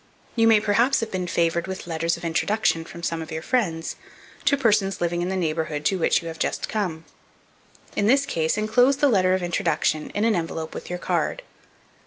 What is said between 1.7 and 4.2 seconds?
letters of introduction from some of your friends,